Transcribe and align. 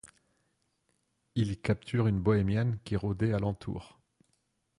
Ils 1.35 1.61
capturent 1.61 2.07
une 2.07 2.19
bohémienne 2.19 2.79
qui 2.83 2.95
rôdait 2.95 3.33
alentour. 3.33 3.99